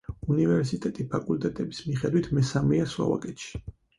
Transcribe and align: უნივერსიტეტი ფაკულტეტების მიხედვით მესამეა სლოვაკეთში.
უნივერსიტეტი 0.35 1.05
ფაკულტეტების 1.11 1.83
მიხედვით 1.91 2.31
მესამეა 2.39 2.91
სლოვაკეთში. 2.97 3.63